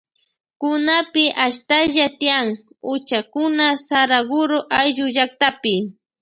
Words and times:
Kunapi 0.59 1.23
ashtalla 1.45 2.07
tiyan 2.19 2.47
huchakuna 2.87 3.65
Saraguroayllu 3.87 5.05
llaktapi. 5.15 5.75